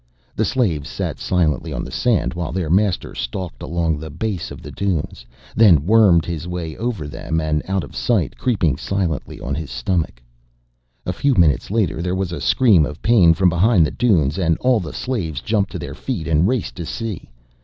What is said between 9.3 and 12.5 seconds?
on his stomach. A few minutes later there was a